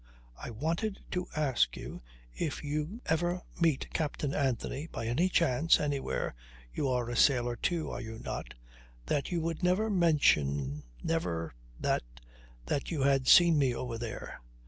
[0.35, 2.01] I wanted to ask you
[2.33, 6.33] if you ever meet Captain Anthony by any chance anywhere
[6.73, 8.55] you are a sailor too, are you not?
[9.05, 12.01] that you would never mention never that
[12.65, 14.41] that you had seen me over there."